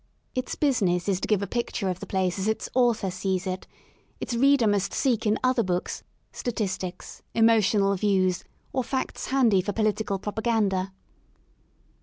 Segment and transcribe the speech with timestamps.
[0.33, 3.67] Its business is to give a picture of the place as its author sees it;
[4.19, 8.43] its reader must seek in other books, statistics, emotional views,
[8.73, 10.91] or facts handy for political propaganda.